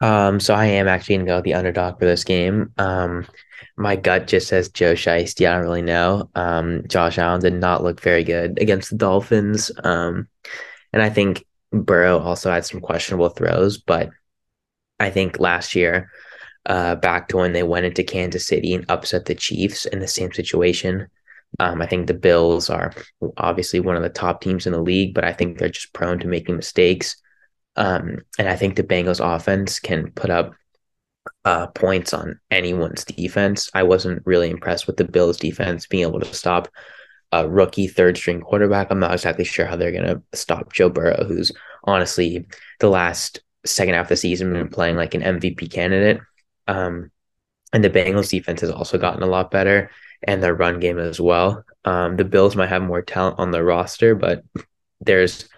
Um, 0.01 0.41
so 0.41 0.55
I 0.55 0.67
am 0.67 0.89
actually 0.89 1.17
gonna 1.17 1.27
go 1.27 1.37
with 1.37 1.45
the 1.45 1.55
underdog 1.55 1.99
for 1.99 2.07
this 2.07 2.25
game. 2.25 2.73
Um, 2.79 3.27
my 3.77 3.97
gut 3.97 4.27
just 4.27 4.49
says 4.49 4.71
Joe 4.71 4.95
Shiesty. 4.95 5.47
I 5.47 5.55
don't 5.55 5.63
really 5.65 5.83
know. 5.83 6.31
Um, 6.35 6.85
Josh 6.87 7.19
Allen 7.19 7.41
did 7.41 7.55
not 7.55 7.83
look 7.83 8.01
very 8.01 8.25
good 8.25 8.59
against 8.63 8.91
the 8.91 8.97
Dolphins. 8.97 9.71
Um, 9.85 10.29
and 10.93 11.03
I 11.03 11.11
think 11.11 11.45
Burrow 11.73 12.19
also 12.19 12.51
had 12.51 12.65
some 12.65 12.81
questionable 12.81 13.29
throws, 13.29 13.79
but 13.79 14.11
I 14.99 15.11
think 15.11 15.39
last 15.39 15.75
year, 15.75 16.11
uh, 16.67 16.97
back 16.97 17.29
to 17.29 17.37
when 17.39 17.53
they 17.53 17.63
went 17.63 17.87
into 17.87 18.03
Kansas 18.03 18.47
City 18.47 18.75
and 18.75 18.85
upset 18.89 19.25
the 19.25 19.35
Chiefs 19.35 19.87
in 19.87 20.01
the 20.01 20.09
same 20.09 20.33
situation. 20.33 21.09
Um, 21.61 21.81
I 21.81 21.87
think 21.87 22.07
the 22.07 22.15
Bills 22.15 22.69
are 22.69 22.93
obviously 23.39 23.81
one 23.81 23.97
of 23.97 24.03
the 24.03 24.11
top 24.11 24.41
teams 24.41 24.67
in 24.67 24.73
the 24.73 24.83
league, 24.83 25.15
but 25.15 25.25
I 25.25 25.33
think 25.33 25.59
they're 25.59 25.71
just 25.71 25.95
prone 25.95 26.19
to 26.21 26.27
making 26.27 26.57
mistakes. 26.57 27.17
Um, 27.77 28.19
and 28.39 28.49
I 28.49 28.57
think 28.57 28.77
the 28.77 28.83
Bengals 28.83 29.25
offense 29.25 29.79
can 29.79 30.11
put 30.11 30.31
up 30.31 30.53
uh, 31.45 31.69
points 31.69 32.13
on 32.13 32.39
anyone's 32.51 33.05
defense. 33.05 33.71
I 33.73 33.85
wasn't 33.85 34.23
really 34.27 34.51
impressed 34.51 34.87
with 34.87 34.97
the 34.97 35.05
Bills 35.05 35.39
defense 35.39 35.87
being 35.87 36.03
able 36.03 36.21
to 36.21 36.35
stop 36.35 36.69
a 37.33 37.49
rookie 37.49 37.89
third 37.89 38.17
string 38.17 38.41
quarterback. 38.41 38.89
I'm 38.91 39.01
not 39.01 39.13
exactly 39.13 39.45
sure 39.45 39.67
how 39.67 39.77
they're 39.77 39.93
going 39.93 40.05
to 40.05 40.23
stop 40.35 40.73
Joe 40.73 40.89
Burrow, 40.89 41.25
who's 41.25 41.53
honestly 41.85 42.47
the 42.81 42.89
last 42.89 43.41
second 43.67 43.95
half 43.95 44.07
of 44.07 44.11
the 44.11 44.17
season 44.17 44.53
been 44.53 44.69
playing 44.69 44.97
like 44.97 45.15
an 45.15 45.23
MVP 45.23 45.71
candidate. 45.71 46.21
Um, 46.67 47.11
and 47.73 47.85
the 47.85 47.91
Bengals 47.91 48.31
defense 48.31 48.63
has 48.63 48.71
also 48.71 48.99
gotten 48.99 49.23
a 49.23 49.27
lot 49.27 49.51
better 49.51 49.91
and 50.27 50.43
their 50.43 50.55
run 50.55 50.81
game 50.81 50.99
as 50.99 51.21
well. 51.21 51.65
Um, 51.85 52.17
the 52.17 52.25
Bills 52.25 52.57
might 52.57 52.71
have 52.71 52.83
more 52.83 53.03
talent 53.03 53.39
on 53.39 53.51
their 53.51 53.65
roster, 53.65 54.15
but 54.15 54.43
there's 55.01 55.49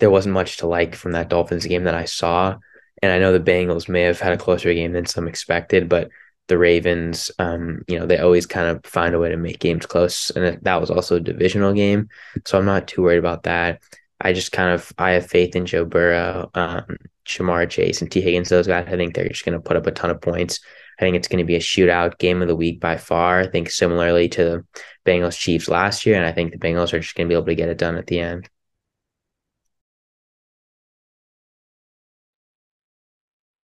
there 0.00 0.10
wasn't 0.10 0.34
much 0.34 0.58
to 0.58 0.66
like 0.66 0.94
from 0.94 1.12
that 1.12 1.28
Dolphins 1.28 1.66
game 1.66 1.84
that 1.84 1.94
I 1.94 2.04
saw. 2.04 2.56
And 3.02 3.12
I 3.12 3.18
know 3.18 3.32
the 3.32 3.40
Bengals 3.40 3.88
may 3.88 4.02
have 4.02 4.20
had 4.20 4.32
a 4.32 4.38
closer 4.38 4.72
game 4.72 4.92
than 4.92 5.06
some 5.06 5.28
expected, 5.28 5.88
but 5.88 6.08
the 6.48 6.58
Ravens, 6.58 7.30
um, 7.38 7.82
you 7.86 7.98
know, 7.98 8.06
they 8.06 8.18
always 8.18 8.46
kind 8.46 8.66
of 8.68 8.84
find 8.84 9.14
a 9.14 9.18
way 9.18 9.28
to 9.30 9.36
make 9.36 9.58
games 9.58 9.86
close. 9.86 10.30
And 10.30 10.58
that 10.62 10.80
was 10.80 10.90
also 10.90 11.16
a 11.16 11.20
divisional 11.20 11.72
game. 11.72 12.08
So 12.46 12.58
I'm 12.58 12.64
not 12.64 12.88
too 12.88 13.02
worried 13.02 13.18
about 13.18 13.44
that. 13.44 13.80
I 14.20 14.32
just 14.32 14.50
kind 14.52 14.72
of 14.72 14.92
I 14.98 15.12
have 15.12 15.26
faith 15.26 15.54
in 15.54 15.66
Joe 15.66 15.84
Burrow, 15.84 16.50
um, 16.54 16.96
Ja'Marr 17.26 17.70
Chase, 17.70 18.02
and 18.02 18.10
Tee 18.10 18.20
Higgins. 18.20 18.48
Those 18.48 18.66
guys, 18.66 18.86
I 18.88 18.96
think 18.96 19.14
they're 19.14 19.28
just 19.28 19.44
going 19.44 19.56
to 19.56 19.60
put 19.60 19.76
up 19.76 19.86
a 19.86 19.92
ton 19.92 20.10
of 20.10 20.20
points. 20.20 20.60
I 20.98 21.02
think 21.02 21.14
it's 21.14 21.28
going 21.28 21.38
to 21.38 21.44
be 21.44 21.54
a 21.54 21.60
shootout 21.60 22.18
game 22.18 22.42
of 22.42 22.48
the 22.48 22.56
week 22.56 22.80
by 22.80 22.96
far. 22.96 23.40
I 23.40 23.46
think 23.48 23.70
similarly 23.70 24.28
to 24.30 24.44
the 24.44 24.66
Bengals 25.06 25.38
Chiefs 25.38 25.68
last 25.68 26.04
year, 26.04 26.16
and 26.16 26.26
I 26.26 26.32
think 26.32 26.50
the 26.50 26.58
Bengals 26.58 26.92
are 26.92 26.98
just 26.98 27.14
going 27.14 27.28
to 27.28 27.32
be 27.32 27.36
able 27.36 27.46
to 27.46 27.54
get 27.54 27.68
it 27.68 27.78
done 27.78 27.96
at 27.96 28.06
the 28.08 28.18
end. 28.18 28.48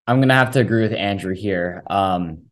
I'm 0.10 0.20
gonna 0.22 0.34
have 0.34 0.52
to 0.54 0.60
agree 0.60 0.82
with 0.82 0.94
Andrew 0.94 1.36
here. 1.36 1.84
Um, 1.86 2.49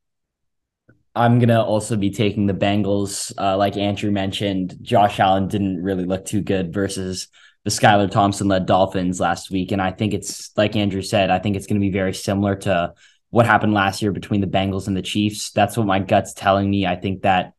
I'm 1.17 1.39
gonna 1.39 1.63
also 1.63 1.95
be 1.95 2.09
taking 2.09 2.45
the 2.45 2.53
Bengals. 2.53 3.33
Uh, 3.37 3.57
like 3.57 3.77
Andrew 3.77 4.11
mentioned, 4.11 4.77
Josh 4.81 5.19
Allen 5.19 5.47
didn't 5.47 5.81
really 5.81 6.05
look 6.05 6.25
too 6.25 6.41
good 6.41 6.73
versus 6.73 7.27
the 7.63 7.71
Skylar 7.71 8.09
Thompson 8.09 8.47
led 8.47 8.65
Dolphins 8.65 9.19
last 9.19 9.51
week, 9.51 9.71
and 9.71 9.81
I 9.81 9.91
think 9.91 10.13
it's 10.13 10.55
like 10.55 10.75
Andrew 10.75 11.01
said. 11.01 11.29
I 11.29 11.39
think 11.39 11.55
it's 11.55 11.67
going 11.67 11.81
to 11.81 11.85
be 11.85 11.91
very 11.91 12.13
similar 12.13 12.55
to 12.55 12.93
what 13.29 13.45
happened 13.45 13.73
last 13.73 14.01
year 14.01 14.11
between 14.13 14.39
the 14.39 14.47
Bengals 14.47 14.87
and 14.87 14.95
the 14.95 15.01
Chiefs. 15.01 15.51
That's 15.51 15.75
what 15.75 15.85
my 15.85 15.99
gut's 15.99 16.33
telling 16.33 16.69
me. 16.69 16.85
I 16.85 16.95
think 16.95 17.23
that 17.23 17.53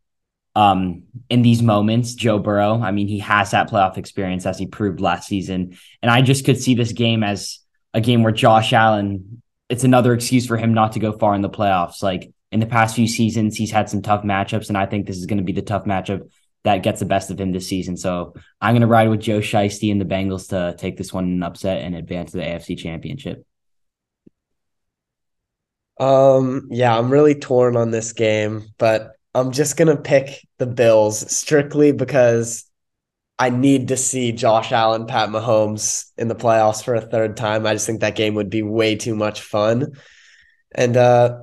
um, 0.56 1.02
in 1.28 1.42
these 1.42 1.62
moments, 1.62 2.14
Joe 2.14 2.38
Burrow. 2.38 2.80
I 2.80 2.90
mean, 2.90 3.06
he 3.06 3.18
has 3.18 3.50
that 3.50 3.68
playoff 3.70 3.98
experience 3.98 4.46
as 4.46 4.58
he 4.58 4.66
proved 4.66 5.00
last 5.00 5.28
season, 5.28 5.76
and 6.00 6.10
I 6.10 6.22
just 6.22 6.44
could 6.44 6.58
see 6.58 6.74
this 6.74 6.92
game 6.92 7.22
as 7.22 7.58
a 7.92 8.00
game 8.00 8.22
where 8.22 8.32
Josh 8.32 8.72
Allen. 8.72 9.42
It's 9.68 9.84
another 9.84 10.14
excuse 10.14 10.46
for 10.46 10.56
him 10.56 10.72
not 10.72 10.92
to 10.92 11.00
go 11.00 11.12
far 11.12 11.34
in 11.34 11.42
the 11.42 11.50
playoffs. 11.50 12.02
Like 12.02 12.32
in 12.50 12.60
the 12.60 12.66
past 12.66 12.96
few 12.96 13.06
seasons, 13.06 13.56
he's 13.56 13.70
had 13.70 13.90
some 13.90 14.02
tough 14.02 14.24
matchups, 14.24 14.68
and 14.68 14.78
I 14.78 14.86
think 14.86 15.06
this 15.06 15.18
is 15.18 15.26
going 15.26 15.38
to 15.38 15.44
be 15.44 15.52
the 15.52 15.62
tough 15.62 15.84
matchup 15.84 16.28
that 16.64 16.82
gets 16.82 17.00
the 17.00 17.06
best 17.06 17.30
of 17.30 17.40
him 17.40 17.52
this 17.52 17.68
season. 17.68 17.96
So 17.96 18.34
I'm 18.60 18.72
going 18.74 18.82
to 18.82 18.86
ride 18.86 19.08
with 19.08 19.20
Joe 19.20 19.40
Shiesty 19.40 19.92
and 19.92 20.00
the 20.00 20.04
Bengals 20.04 20.48
to 20.48 20.76
take 20.76 20.96
this 20.96 21.12
one 21.12 21.24
in 21.24 21.32
an 21.34 21.42
upset 21.42 21.82
and 21.82 21.94
advance 21.94 22.32
to 22.32 22.38
the 22.38 22.44
AFC 22.44 22.76
Championship. 22.76 23.44
Um, 26.00 26.68
yeah, 26.70 26.96
I'm 26.96 27.10
really 27.10 27.34
torn 27.34 27.76
on 27.76 27.90
this 27.90 28.12
game, 28.12 28.64
but 28.78 29.12
I'm 29.34 29.52
just 29.52 29.76
gonna 29.76 29.96
pick 29.96 30.46
the 30.58 30.66
Bills 30.66 31.34
strictly 31.34 31.92
because 31.92 32.64
I 33.38 33.50
need 33.50 33.88
to 33.88 33.96
see 33.96 34.32
Josh 34.32 34.72
Allen, 34.72 35.06
Pat 35.06 35.28
Mahomes 35.28 36.10
in 36.16 36.28
the 36.28 36.34
playoffs 36.34 36.84
for 36.84 36.94
a 36.94 37.00
third 37.00 37.36
time. 37.36 37.66
I 37.66 37.74
just 37.74 37.86
think 37.86 38.00
that 38.00 38.16
game 38.16 38.34
would 38.34 38.50
be 38.50 38.62
way 38.62 38.96
too 38.96 39.14
much 39.14 39.40
fun. 39.40 39.92
And 40.74 40.96
uh 40.96 41.38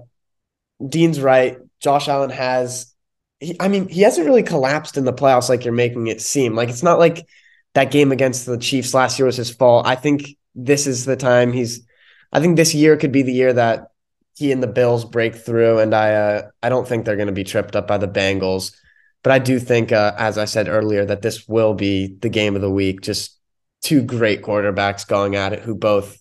Dean's 0.85 1.19
right. 1.21 1.57
Josh 1.79 2.07
Allen 2.07 2.29
has, 2.29 2.93
he, 3.39 3.55
I 3.59 3.67
mean, 3.67 3.87
he 3.87 4.01
hasn't 4.01 4.27
really 4.27 4.43
collapsed 4.43 4.97
in 4.97 5.05
the 5.05 5.13
playoffs 5.13 5.49
like 5.49 5.65
you're 5.65 5.73
making 5.73 6.07
it 6.07 6.21
seem. 6.21 6.55
Like 6.55 6.69
it's 6.69 6.83
not 6.83 6.99
like 6.99 7.27
that 7.73 7.91
game 7.91 8.11
against 8.11 8.45
the 8.45 8.57
Chiefs 8.57 8.93
last 8.93 9.19
year 9.19 9.25
was 9.25 9.37
his 9.37 9.51
fault. 9.51 9.85
I 9.85 9.95
think 9.95 10.37
this 10.55 10.87
is 10.87 11.05
the 11.05 11.17
time 11.17 11.51
he's. 11.51 11.85
I 12.31 12.39
think 12.39 12.55
this 12.55 12.73
year 12.73 12.97
could 12.97 13.11
be 13.11 13.21
the 13.21 13.33
year 13.33 13.53
that 13.53 13.91
he 14.35 14.51
and 14.51 14.61
the 14.61 14.67
Bills 14.67 15.05
break 15.05 15.35
through, 15.35 15.79
and 15.79 15.93
I 15.93 16.13
uh, 16.13 16.49
I 16.61 16.69
don't 16.69 16.87
think 16.87 17.05
they're 17.05 17.15
going 17.15 17.27
to 17.27 17.33
be 17.33 17.43
tripped 17.43 17.75
up 17.75 17.87
by 17.87 17.97
the 17.97 18.07
Bengals. 18.07 18.75
But 19.23 19.31
I 19.31 19.39
do 19.39 19.59
think, 19.59 19.91
uh, 19.91 20.13
as 20.17 20.37
I 20.37 20.45
said 20.45 20.67
earlier, 20.67 21.05
that 21.05 21.21
this 21.21 21.47
will 21.47 21.73
be 21.73 22.15
the 22.21 22.29
game 22.29 22.55
of 22.55 22.61
the 22.61 22.69
week. 22.69 23.01
Just 23.01 23.39
two 23.81 24.01
great 24.01 24.41
quarterbacks 24.41 25.07
going 25.07 25.35
at 25.35 25.53
it, 25.53 25.61
who 25.61 25.75
both 25.75 26.17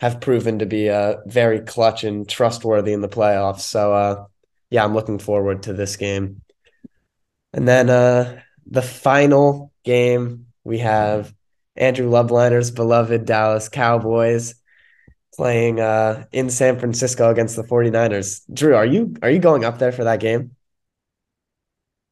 have 0.00 0.20
proven 0.20 0.58
to 0.58 0.66
be 0.66 0.90
uh, 0.90 1.16
very 1.26 1.60
clutch 1.60 2.04
and 2.04 2.28
trustworthy 2.28 2.92
in 2.92 3.00
the 3.00 3.08
playoffs. 3.08 3.60
So, 3.60 3.92
uh, 3.92 4.24
yeah, 4.70 4.84
I'm 4.84 4.94
looking 4.94 5.18
forward 5.18 5.64
to 5.64 5.72
this 5.72 5.96
game. 5.96 6.42
And 7.52 7.68
then 7.68 7.88
uh, 7.88 8.40
the 8.66 8.82
final 8.82 9.72
game 9.84 10.46
we 10.64 10.78
have 10.78 11.32
Andrew 11.76 12.08
Lubliner's 12.08 12.70
beloved 12.70 13.24
Dallas 13.24 13.68
Cowboys 13.68 14.54
playing 15.36 15.80
uh, 15.80 16.24
in 16.32 16.50
San 16.50 16.78
Francisco 16.78 17.30
against 17.30 17.56
the 17.56 17.62
49ers. 17.62 18.42
Drew, 18.52 18.74
are 18.74 18.86
you 18.86 19.14
are 19.22 19.30
you 19.30 19.38
going 19.38 19.64
up 19.64 19.78
there 19.78 19.92
for 19.92 20.04
that 20.04 20.20
game? 20.20 20.56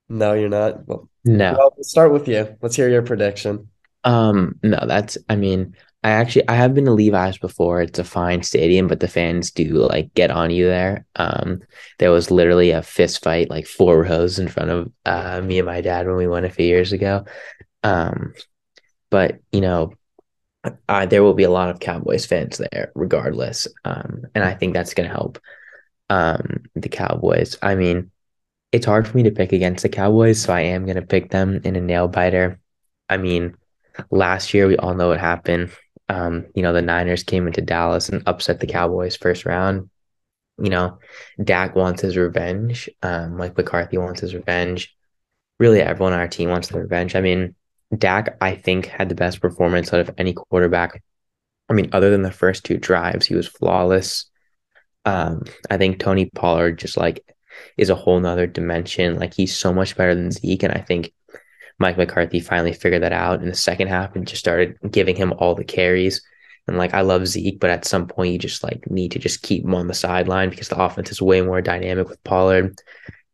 No, 0.09 0.35
you're 0.35 0.49
not. 0.49 0.87
Well, 0.87 1.09
no. 1.25 1.55
Well, 1.57 1.73
we'll 1.77 1.85
start 1.85 2.13
with 2.13 2.29
you. 2.29 2.57
Let's 2.61 2.77
hear 2.77 2.89
your 2.89 3.03
prediction. 3.03 3.69
Um, 4.05 4.59
no, 4.63 4.85
that's 4.87 5.17
I 5.29 5.37
mean, 5.37 5.77
I 6.05 6.11
actually 6.11 6.49
I 6.49 6.55
have 6.55 6.75
been 6.75 6.87
to 6.87 6.93
Levi's 6.93 7.39
before. 7.39 7.81
It's 7.81 7.99
a 7.99 8.05
fine 8.05 8.43
stadium, 8.43 8.89
but 8.89 9.01
the 9.01 9.09
fans 9.09 9.51
do 9.51 9.75
like 9.75 10.13
get 10.15 10.31
on 10.31 10.51
you 10.51 10.67
there. 10.67 11.07
Um, 11.17 11.61
there 11.99 12.11
was 12.11 12.31
literally 12.31 12.71
a 12.71 12.83
fist 12.83 13.23
fight 13.23 13.51
like 13.51 13.67
four 13.67 14.03
rows 14.09 14.39
in 14.39 14.49
front 14.49 14.71
of 14.71 14.93
uh, 15.07 15.41
me 15.43 15.59
and 15.59 15.67
my 15.67 15.81
dad 15.81 16.07
when 16.07 16.17
we 16.17 16.27
went 16.27 16.47
a 16.47 16.51
few 16.51 16.67
years 16.67 16.93
ago. 16.93 17.25
Um, 17.85 18.35
but 19.11 19.39
you 19.53 19.61
know, 19.61 19.95
uh, 20.89 21.07
there 21.07 21.23
will 21.23 21.35
be 21.35 21.45
a 21.45 21.51
lot 21.51 21.71
of 21.71 21.81
Cowboys 21.81 22.27
fans 22.27 22.59
there 22.59 22.93
regardless. 22.95 23.69
Um, 23.85 24.23
and 24.35 24.45
I 24.45 24.55
think 24.55 24.75
that's 24.75 24.95
going 24.95 25.09
to 25.09 25.15
help 25.15 25.39
um, 26.09 26.65
the 26.75 26.89
Cowboys. 26.89 27.57
I 27.63 27.75
mean, 27.75 28.11
it's 28.73 28.87
hard 28.87 29.07
for 29.07 29.17
me 29.17 29.25
to 29.25 29.31
pick 29.31 29.53
against 29.53 29.83
the 29.83 29.89
Cowboys, 29.89 30.41
so 30.41 30.53
I 30.53 30.61
am 30.61 30.85
going 30.85 30.97
to 30.97 31.03
pick 31.03 31.31
them 31.31 31.61
in 31.65 31.77
a 31.77 31.81
nail 31.81 32.09
biter. 32.09 32.59
I 33.09 33.19
mean, 33.19 33.55
last 34.11 34.55
year 34.55 34.67
we 34.67 34.77
all 34.77 34.95
know 34.95 35.09
what 35.09 35.21
happened. 35.21 35.71
Um, 36.09 36.47
you 36.55 36.63
know, 36.63 36.73
the 36.73 36.83
Niners 36.83 37.23
came 37.23 37.47
into 37.47 37.63
Dallas 37.63 38.09
and 38.09 38.23
upset 38.27 38.61
the 38.61 38.67
Cowboys 38.67 39.17
first 39.17 39.45
round. 39.45 39.89
You 40.59 40.71
know, 40.71 40.99
Dak 41.43 41.75
wants 41.75 42.03
his 42.03 42.17
revenge. 42.17 42.89
Um, 43.03 43.37
Mike 43.37 43.57
McCarthy 43.57 43.99
wants 43.99 44.21
his 44.21 44.35
revenge. 44.35 44.95
Really, 45.59 45.81
everyone 45.81 46.13
on 46.13 46.21
our 46.21 46.29
team 46.29 46.51
wants 46.51 46.69
the 46.69 46.81
revenge. 46.81 47.15
I 47.15 47.21
mean, 47.21 47.55
Dak, 47.97 48.37
I 48.41 48.55
think, 48.55 48.87
had 48.87 49.09
the 49.09 49.15
best 49.15 49.41
performance 49.41 49.93
out 49.93 50.01
of 50.01 50.11
any 50.19 50.33
quarterback. 50.33 51.03
I 51.69 51.75
mean, 51.75 51.91
other 51.93 52.11
than 52.11 52.23
the 52.23 52.31
first 52.31 52.65
two 52.65 52.77
drives, 52.77 53.27
he 53.27 53.35
was 53.35 53.47
flawless. 53.47 54.27
Um, 55.05 55.45
I 55.71 55.79
think 55.79 55.99
Tony 55.99 56.27
Pollard 56.27 56.79
just 56.79 56.97
like 56.97 57.25
is 57.77 57.91
a 57.91 57.95
whole 57.95 58.21
nother 58.21 58.47
dimension. 58.47 59.19
Like 59.19 59.35
he's 59.35 59.57
so 59.57 59.73
much 59.73 59.97
better 59.97 60.15
than 60.15 60.31
Zeke. 60.31 60.63
And 60.63 60.73
I 60.73 60.81
think 60.81 61.13
Mike 61.79 61.97
McCarthy 61.97 62.41
finally 62.41 62.73
figured 62.73 63.03
that 63.03 63.13
out 63.13 63.43
in 63.43 63.49
the 63.49 63.55
second 63.55 63.89
half 63.89 64.15
and 64.15 64.27
just 64.27 64.41
started 64.41 64.79
giving 64.91 65.17
him 65.17 65.33
all 65.39 65.55
the 65.55 65.65
carries. 65.65 66.23
And 66.69 66.79
like 66.79 66.95
I 66.95 67.01
love 67.01 67.27
Zeke, 67.27 67.59
but 67.59 67.71
at 67.71 67.85
some 67.85 68.07
point 68.07 68.33
you 68.33 68.39
just 68.39 68.63
like 68.63 68.89
need 68.91 69.13
to 69.13 69.19
just 69.19 69.43
keep 69.43 69.65
him 69.65 69.75
on 69.75 69.89
the 69.89 69.95
sideline 69.95 70.51
because 70.51 70.69
the 70.69 70.81
offense 70.81 71.11
is 71.11 71.21
way 71.21 71.41
more 71.43 71.61
dynamic 71.61 72.09
with 72.09 72.23
Pollard. 72.25 72.79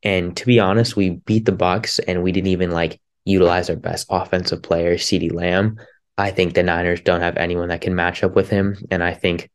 And 0.03 0.37
to 0.37 0.47
be 0.47 0.61
honest, 0.61 0.97
we 0.97 1.11
beat 1.11 1.45
the 1.45 1.53
Bucs 1.53 2.01
and 2.07 2.23
we 2.23 2.33
didn't 2.33 2.49
even 2.49 2.71
like 2.71 3.01
utilize 3.25 3.69
our 3.69 3.77
best 3.77 4.07
offensive 4.11 4.63
player, 4.63 4.95
CeeDee 4.95 5.33
Lamb. 5.33 5.79
I 6.17 6.31
think 6.31 6.55
the 6.55 6.63
Niners 6.63 7.01
don't 7.01 7.21
have 7.21 7.37
anyone 7.37 7.69
that 7.69 7.81
can 7.81 7.95
match 7.95 8.23
up 8.23 8.35
with 8.35 8.49
him. 8.49 8.77
And 8.91 9.05
I 9.05 9.15
think 9.15 9.51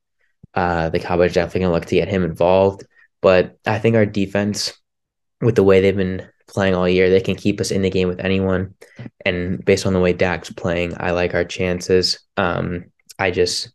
uh, 0.54 0.90
the 0.90 1.00
Cowboys 1.00 1.34
definitely 1.34 1.62
to 1.62 1.72
look 1.72 1.86
to 1.86 1.96
get 1.96 2.08
him 2.08 2.24
involved. 2.24 2.86
But 3.22 3.58
I 3.66 3.80
think 3.80 3.96
our 3.96 4.06
defense, 4.06 4.74
with 5.42 5.56
the 5.56 5.64
way 5.64 5.82
they've 5.82 5.96
been 5.96 6.28
playing 6.54 6.76
all 6.76 6.88
year, 6.88 7.10
they 7.10 7.22
can 7.22 7.36
keep 7.36 7.60
us 7.60 7.72
in 7.72 7.82
the 7.82 7.90
game 7.90 8.08
with 8.08 8.20
anyone. 8.20 8.76
And 9.26 9.64
based 9.64 9.86
on 9.86 9.94
the 9.94 10.00
way 10.00 10.14
Dak's 10.14 10.52
playing, 10.52 10.94
I 10.98 11.12
like 11.12 11.34
our 11.34 11.44
chances. 11.44 12.20
Um, 12.38 12.86
I 13.20 13.32
just 13.32 13.72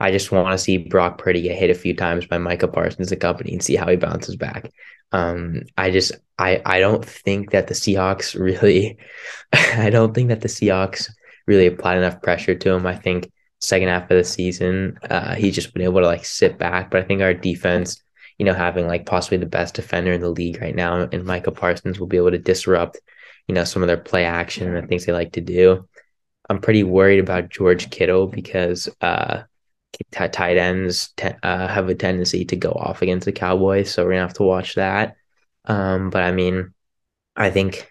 I 0.00 0.10
just 0.10 0.32
want 0.32 0.50
to 0.50 0.58
see 0.58 0.78
Brock 0.78 1.18
Purdy 1.18 1.42
get 1.42 1.58
hit 1.58 1.70
a 1.70 1.74
few 1.74 1.94
times 1.94 2.26
by 2.26 2.38
Micah 2.38 2.68
Parsons 2.68 3.12
and 3.12 3.20
company 3.20 3.52
and 3.52 3.62
see 3.62 3.76
how 3.76 3.88
he 3.88 3.96
bounces 3.96 4.36
back. 4.36 4.70
Um, 5.12 5.62
I 5.76 5.90
just 5.90 6.12
I 6.38 6.60
I 6.64 6.80
don't 6.80 7.04
think 7.04 7.50
that 7.50 7.68
the 7.68 7.74
Seahawks 7.74 8.38
really 8.38 8.98
I 9.52 9.90
don't 9.90 10.14
think 10.14 10.28
that 10.28 10.40
the 10.40 10.48
Seahawks 10.48 11.10
really 11.46 11.66
applied 11.66 11.98
enough 11.98 12.22
pressure 12.22 12.54
to 12.54 12.70
him. 12.70 12.86
I 12.86 12.96
think 12.96 13.30
second 13.60 13.88
half 13.88 14.10
of 14.10 14.16
the 14.16 14.24
season, 14.24 14.98
uh, 15.08 15.34
he's 15.34 15.54
just 15.54 15.72
been 15.72 15.82
able 15.82 16.00
to 16.00 16.06
like 16.06 16.24
sit 16.24 16.58
back. 16.58 16.90
But 16.90 17.02
I 17.02 17.04
think 17.04 17.22
our 17.22 17.34
defense, 17.34 18.02
you 18.38 18.44
know, 18.44 18.54
having 18.54 18.86
like 18.86 19.06
possibly 19.06 19.38
the 19.38 19.46
best 19.46 19.74
defender 19.74 20.12
in 20.12 20.20
the 20.20 20.30
league 20.30 20.60
right 20.60 20.74
now, 20.74 21.08
and 21.10 21.24
Micah 21.24 21.52
Parsons 21.52 21.98
will 21.98 22.06
be 22.06 22.16
able 22.16 22.30
to 22.32 22.38
disrupt, 22.38 22.98
you 23.48 23.54
know, 23.54 23.64
some 23.64 23.82
of 23.82 23.88
their 23.88 23.96
play 23.96 24.24
action 24.24 24.66
and 24.66 24.82
the 24.82 24.88
things 24.88 25.06
they 25.06 25.12
like 25.12 25.32
to 25.32 25.40
do. 25.40 25.88
I'm 26.48 26.60
pretty 26.60 26.82
worried 26.82 27.20
about 27.20 27.48
George 27.48 27.90
Kittle 27.90 28.26
because 28.26 28.88
uh, 29.00 29.44
t- 29.92 30.28
tight 30.28 30.56
ends 30.56 31.10
uh, 31.42 31.68
have 31.68 31.88
a 31.88 31.94
tendency 31.94 32.44
to 32.46 32.56
go 32.56 32.70
off 32.70 33.02
against 33.02 33.24
the 33.24 33.32
Cowboys, 33.32 33.90
so 33.90 34.04
we're 34.04 34.12
gonna 34.12 34.22
have 34.22 34.34
to 34.34 34.42
watch 34.42 34.74
that. 34.74 35.16
Um, 35.64 36.10
but 36.10 36.22
I 36.22 36.32
mean, 36.32 36.74
I 37.36 37.50
think 37.50 37.88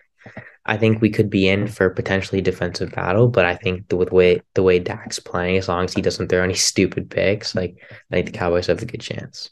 I 0.65 0.77
think 0.77 1.01
we 1.01 1.09
could 1.09 1.29
be 1.29 1.47
in 1.49 1.67
for 1.67 1.89
potentially 1.89 2.41
defensive 2.41 2.91
battle, 2.91 3.27
but 3.27 3.45
I 3.45 3.55
think 3.55 3.89
the, 3.89 3.97
with 3.97 4.09
the 4.09 4.15
way 4.15 4.41
the 4.53 4.63
way 4.63 4.79
Dak's 4.79 5.19
playing, 5.19 5.57
as 5.57 5.67
long 5.67 5.85
as 5.85 5.93
he 5.93 6.01
doesn't 6.01 6.29
throw 6.29 6.43
any 6.43 6.53
stupid 6.71 7.09
picks, 7.09 7.55
like 7.55 7.77
I 7.91 8.15
think 8.15 8.27
the 8.27 8.37
Cowboys 8.37 8.67
have 8.67 8.81
a 8.81 8.85
good 8.85 9.01
chance. 9.01 9.49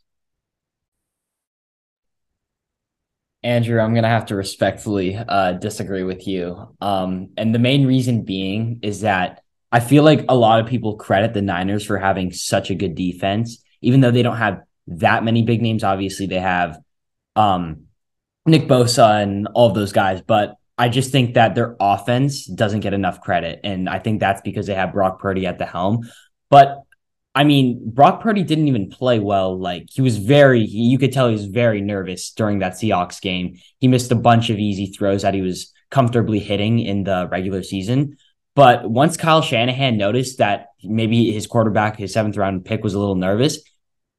Andrew, 3.44 3.80
I'm 3.80 3.96
gonna 3.96 4.08
have 4.08 4.28
to 4.28 4.36
respectfully 4.36 5.16
uh, 5.16 5.54
disagree 5.54 6.04
with 6.04 6.28
you. 6.28 6.76
Um, 6.80 7.30
and 7.38 7.54
the 7.54 7.60
main 7.60 7.88
reason 7.88 8.24
being 8.24 8.80
is 8.84 9.02
that 9.02 9.42
I 9.72 9.80
feel 9.80 10.04
like 10.04 10.26
a 10.30 10.36
lot 10.36 10.60
of 10.60 10.68
people 10.68 10.98
credit 10.98 11.34
the 11.34 11.42
Niners 11.42 11.86
for 11.86 11.98
having 11.98 12.32
such 12.32 12.70
a 12.70 12.76
good 12.76 12.96
defense, 12.96 13.64
even 13.82 14.02
though 14.02 14.12
they 14.12 14.24
don't 14.24 14.38
have 14.38 14.62
that 14.88 15.24
many 15.24 15.44
big 15.44 15.62
names. 15.62 15.84
Obviously, 15.84 16.28
they 16.28 16.40
have 16.40 16.78
um, 17.36 17.86
Nick 18.46 18.68
Bosa 18.68 19.24
and 19.24 19.48
all 19.54 19.70
of 19.70 19.76
those 19.76 19.94
guys, 19.94 20.22
but 20.22 20.56
I 20.78 20.90
just 20.90 21.12
think 21.12 21.36
that 21.36 21.56
their 21.56 21.76
offense 21.80 22.46
doesn't 22.46 22.80
get 22.80 22.94
enough 22.94 23.22
credit. 23.22 23.62
And 23.64 23.88
I 23.88 24.00
think 24.00 24.20
that's 24.20 24.42
because 24.42 24.68
they 24.68 24.74
have 24.74 24.94
Brock 24.94 25.20
Purdy 25.20 25.46
at 25.46 25.60
the 25.60 25.66
helm. 25.66 26.10
But 26.50 26.82
I 27.34 27.46
mean, 27.46 27.82
Brock 27.90 28.22
Purdy 28.22 28.44
didn't 28.44 28.68
even 28.68 28.90
play 28.90 29.20
well. 29.20 29.58
Like 29.58 29.88
he 29.90 30.02
was 30.02 30.18
very, 30.18 30.62
you 30.62 30.98
could 30.98 31.14
tell 31.14 31.28
he 31.28 31.34
was 31.34 31.46
very 31.46 31.82
nervous 31.82 32.32
during 32.32 32.60
that 32.60 32.74
Seahawks 32.74 33.22
game. 33.22 33.58
He 33.80 33.88
missed 33.88 34.12
a 34.12 34.16
bunch 34.16 34.50
of 34.50 34.60
easy 34.60 34.88
throws 34.88 35.22
that 35.22 35.34
he 35.34 35.42
was 35.42 35.72
comfortably 35.90 36.40
hitting 36.40 36.80
in 36.80 37.04
the 37.04 37.28
regular 37.32 37.64
season. 37.64 38.18
But 38.54 38.90
once 38.90 39.16
Kyle 39.16 39.42
Shanahan 39.42 39.98
noticed 39.98 40.40
that 40.40 40.68
maybe 40.84 41.32
his 41.32 41.48
quarterback, 41.48 41.98
his 41.98 42.12
seventh 42.12 42.36
round 42.36 42.66
pick, 42.66 42.84
was 42.84 42.96
a 42.96 43.00
little 43.00 43.16
nervous, 43.16 43.60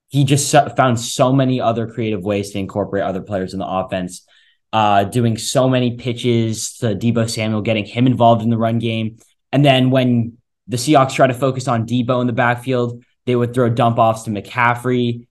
he 0.09 0.25
just 0.25 0.51
found 0.77 0.99
so 0.99 1.33
many 1.33 1.61
other 1.61 1.87
creative 1.87 2.23
ways 2.23 2.51
to 2.53 2.59
incorporate 2.59 3.05
other 3.05 3.21
players 3.21 3.53
in 3.53 3.59
the 3.59 3.67
offense, 3.67 4.27
uh, 4.73 5.05
doing 5.05 5.37
so 5.37 5.69
many 5.69 5.97
pitches 5.97 6.79
to 6.79 6.95
Deebo 6.95 7.29
Samuel, 7.29 7.61
getting 7.61 7.85
him 7.85 8.07
involved 8.07 8.43
in 8.43 8.49
the 8.49 8.59
run 8.59 8.79
game. 8.79 9.19
And 9.51 9.63
then 9.63 9.91
when 9.91 10.39
the 10.69 10.77
Seahawks 10.77 11.15
try 11.15 11.27
to 11.27 11.35
focus 11.35 11.69
on 11.69 11.87
Deebo 11.87 12.21
in 12.21 12.27
the 12.27 12.33
backfield, 12.33 13.05
they 13.27 13.37
would 13.37 13.55
throw 13.55 13.69
dump 13.69 13.99
offs 13.99 14.23
to 14.25 14.31
McCaffrey. 14.31 15.27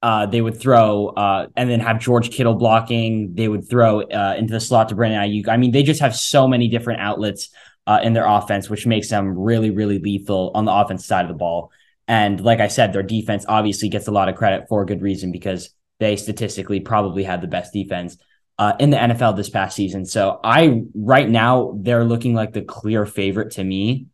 Uh, 0.00 0.26
they 0.26 0.40
would 0.40 0.60
throw 0.60 1.08
uh, 1.08 1.48
and 1.56 1.68
then 1.68 1.80
have 1.80 1.98
George 1.98 2.30
Kittle 2.30 2.54
blocking. 2.54 3.34
They 3.34 3.48
would 3.48 3.68
throw 3.68 4.02
uh, 4.02 4.36
into 4.38 4.52
the 4.52 4.60
slot 4.60 4.90
to 4.90 4.94
Brandon 4.94 5.20
Aiyuk. 5.20 5.48
I 5.48 5.56
mean, 5.56 5.72
they 5.72 5.82
just 5.82 6.00
have 6.00 6.14
so 6.14 6.46
many 6.46 6.68
different 6.68 7.00
outlets 7.00 7.50
uh, 7.88 7.98
in 8.02 8.12
their 8.12 8.26
offense, 8.26 8.70
which 8.70 8.86
makes 8.86 9.08
them 9.08 9.36
really, 9.36 9.70
really 9.70 9.98
lethal 9.98 10.52
on 10.54 10.66
the 10.66 10.72
offense 10.72 11.04
side 11.04 11.24
of 11.24 11.28
the 11.28 11.34
ball. 11.34 11.72
And 12.06 12.40
like 12.40 12.60
I 12.60 12.68
said, 12.68 12.92
their 12.92 13.02
defense 13.02 13.44
obviously 13.48 13.88
gets 13.88 14.06
a 14.08 14.12
lot 14.12 14.28
of 14.28 14.36
credit 14.36 14.68
for 14.68 14.82
a 14.82 14.86
good 14.86 15.02
reason 15.02 15.32
because 15.32 15.70
they 15.98 16.16
statistically 16.16 16.80
probably 16.80 17.24
had 17.24 17.40
the 17.40 17.48
best 17.48 17.72
defense 17.72 18.16
uh, 18.58 18.74
in 18.78 18.90
the 18.90 18.96
NFL 18.96 19.36
this 19.36 19.50
past 19.50 19.76
season. 19.76 20.04
So 20.04 20.40
I 20.42 20.82
right 20.94 21.28
now 21.28 21.74
they're 21.76 22.04
looking 22.04 22.34
like 22.34 22.52
the 22.52 22.62
clear 22.62 23.06
favorite 23.06 23.52
to 23.52 23.64
me, 23.64 24.06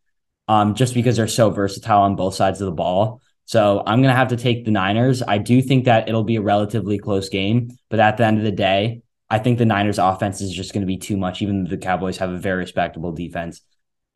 um, 0.48 0.74
just 0.74 0.94
because 0.94 1.16
they're 1.16 1.28
so 1.28 1.50
versatile 1.50 2.02
on 2.02 2.16
both 2.16 2.34
sides 2.34 2.60
of 2.60 2.66
the 2.66 2.72
ball. 2.72 3.20
So 3.46 3.82
I'm 3.86 4.00
gonna 4.00 4.14
have 4.14 4.28
to 4.28 4.36
take 4.36 4.64
the 4.64 4.70
Niners. 4.70 5.22
I 5.22 5.38
do 5.38 5.60
think 5.60 5.84
that 5.84 6.08
it'll 6.08 6.24
be 6.24 6.36
a 6.36 6.42
relatively 6.42 6.98
close 6.98 7.28
game, 7.28 7.76
but 7.90 8.00
at 8.00 8.16
the 8.16 8.24
end 8.24 8.38
of 8.38 8.44
the 8.44 8.52
day, 8.52 9.02
I 9.30 9.38
think 9.38 9.58
the 9.58 9.66
Niners 9.66 9.98
offense 9.98 10.40
is 10.40 10.52
just 10.52 10.72
going 10.72 10.82
to 10.82 10.86
be 10.86 10.98
too 10.98 11.16
much, 11.16 11.42
even 11.42 11.64
though 11.64 11.70
the 11.70 11.76
Cowboys 11.76 12.18
have 12.18 12.30
a 12.30 12.38
very 12.38 12.58
respectable 12.58 13.12
defense. 13.12 13.62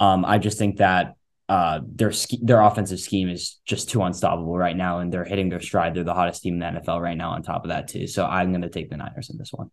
Um, 0.01 0.25
I 0.25 0.39
just 0.39 0.59
think 0.59 0.77
that 0.77 1.17
uh, 1.49 1.81
their 1.87 2.13
their 2.43 2.61
offensive 2.61 3.01
scheme 3.01 3.29
is 3.29 3.59
just 3.65 3.89
too 3.89 4.03
unstoppable 4.03 4.57
right 4.57 4.77
now, 4.77 4.99
and 4.99 5.13
they're 5.13 5.25
hitting 5.25 5.49
their 5.49 5.61
stride. 5.61 5.95
They're 5.95 6.05
the 6.05 6.15
hottest 6.15 6.43
team 6.43 6.55
in 6.55 6.75
the 6.75 6.81
NFL 6.81 7.01
right 7.01 7.17
now. 7.17 7.31
On 7.31 7.43
top 7.43 7.65
of 7.65 7.71
that, 7.71 7.89
too, 7.89 8.07
so 8.07 8.27
I'm 8.27 8.53
going 8.53 8.63
to 8.63 8.69
take 8.69 8.91
the 8.91 8.97
Niners 8.97 9.31
in 9.31 9.39
this 9.39 9.53
one. 9.53 9.71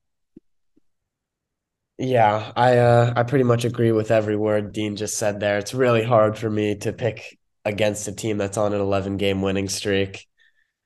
Yeah, 1.97 2.51
I 2.55 2.77
uh 2.77 3.13
I 3.15 3.23
pretty 3.23 3.45
much 3.45 3.63
agree 3.63 3.91
with 3.91 4.11
every 4.11 4.35
word 4.35 4.73
Dean 4.73 4.95
just 4.95 5.17
said 5.17 5.39
there. 5.39 5.57
It's 5.57 5.73
really 5.73 6.03
hard 6.03 6.37
for 6.37 6.49
me 6.49 6.75
to 6.77 6.91
pick 6.91 7.37
against 7.63 8.07
a 8.07 8.11
team 8.11 8.37
that's 8.37 8.57
on 8.57 8.73
an 8.73 8.81
11 8.81 9.17
game 9.17 9.41
winning 9.41 9.69
streak. 9.69 10.27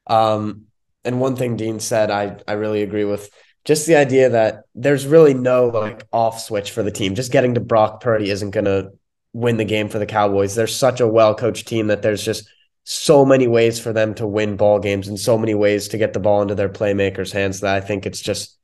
Um 0.08 0.68
and 1.06 1.22
one 1.22 1.36
thing 1.38 1.58
Dean 1.58 1.80
said 1.80 2.12
I 2.12 2.38
I 2.48 2.54
really 2.54 2.84
agree 2.84 3.06
with 3.06 3.32
just 3.66 3.88
the 3.88 3.98
idea 3.98 4.30
that 4.32 4.64
there's 4.76 5.08
really 5.08 5.34
no 5.36 5.68
like 5.70 6.06
off 6.14 6.40
switch 6.42 6.72
for 6.72 6.84
the 6.84 6.92
team. 6.92 7.16
Just 7.16 7.32
getting 7.34 7.56
to 7.56 7.62
Brock 7.62 8.02
Purdy 8.02 8.30
isn't 8.32 8.52
going 8.52 8.66
to 8.66 8.92
win 9.34 9.58
the 9.58 9.66
game 9.66 9.90
for 9.90 10.00
the 10.00 10.08
Cowboys. 10.08 10.56
They're 10.56 10.68
such 10.68 11.02
a 11.02 11.08
well-coached 11.08 11.68
team 11.68 11.88
that 11.88 12.02
there's 12.02 12.24
just 12.24 12.50
so 12.86 13.26
many 13.26 13.48
ways 13.48 13.80
for 13.80 13.94
them 13.94 14.16
to 14.16 14.28
win 14.28 14.58
ball 14.58 14.80
games 14.80 15.08
and 15.08 15.20
so 15.20 15.38
many 15.38 15.56
ways 15.56 15.90
to 15.90 16.00
get 16.00 16.14
the 16.14 16.20
ball 16.22 16.42
into 16.42 16.56
their 16.56 16.70
playmakers' 16.70 17.34
hands 17.34 17.62
that 17.62 17.76
I 17.76 17.82
think 17.82 18.06
it's 18.06 18.22
just 18.22 18.59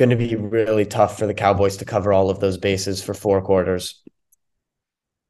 going 0.00 0.10
to 0.10 0.16
be 0.16 0.34
really 0.34 0.86
tough 0.86 1.18
for 1.18 1.26
the 1.26 1.34
Cowboys 1.34 1.76
to 1.76 1.84
cover 1.84 2.10
all 2.10 2.30
of 2.30 2.40
those 2.40 2.56
bases 2.56 3.02
for 3.02 3.12
four 3.12 3.42
quarters. 3.42 4.02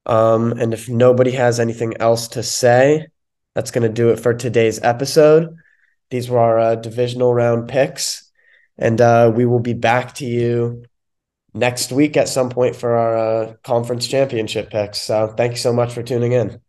Um, 0.06 0.52
and 0.52 0.72
if 0.72 0.88
nobody 0.88 1.32
has 1.32 1.58
anything 1.58 1.94
else 1.98 2.28
to 2.28 2.42
say, 2.44 3.08
that's 3.54 3.72
going 3.72 3.82
to 3.82 3.92
do 3.92 4.10
it 4.10 4.20
for 4.20 4.32
today's 4.32 4.80
episode. 4.80 5.56
These 6.10 6.30
were 6.30 6.38
our 6.38 6.58
uh, 6.60 6.74
divisional 6.76 7.34
round 7.34 7.68
picks, 7.68 8.30
and 8.78 9.00
uh, 9.00 9.32
we 9.34 9.44
will 9.44 9.58
be 9.58 9.74
back 9.74 10.14
to 10.14 10.24
you 10.24 10.84
next 11.52 11.90
week 11.90 12.16
at 12.16 12.28
some 12.28 12.48
point 12.48 12.76
for 12.76 12.94
our 12.94 13.16
uh, 13.16 13.54
conference 13.64 14.06
championship 14.06 14.70
picks. 14.70 15.02
So 15.02 15.34
thank 15.36 15.52
you 15.52 15.58
so 15.58 15.72
much 15.72 15.92
for 15.92 16.04
tuning 16.04 16.30
in. 16.30 16.60